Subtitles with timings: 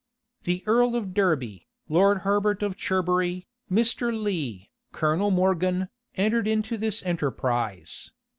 [0.45, 4.11] The earl of Derby, Lord Herbert of Cherbury, Mr.
[4.11, 8.09] Lee, Colonel Morgan, entered into this enterprise.